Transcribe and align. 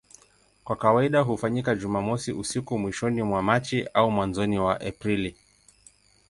Kwa 0.63 0.75
kawaida 0.75 1.21
hufanyika 1.21 1.75
Jumamosi 1.75 2.31
usiku 2.33 2.79
mwishoni 2.79 3.23
mwa 3.23 3.41
Machi 3.43 3.87
au 3.93 4.11
mwanzoni 4.11 4.59
mwa 4.59 4.81
Aprili. 4.81 5.37